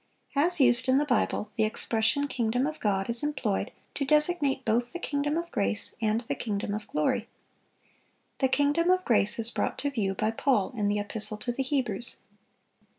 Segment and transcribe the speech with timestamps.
[0.33, 4.65] (576) As used in the Bible, the expression "kingdom of God" is employed to designate
[4.65, 7.29] both the kingdom of grace and the kingdom of glory.
[8.39, 11.61] The kingdom of grace is brought to view by Paul in the Epistle to the
[11.61, 12.17] Hebrews.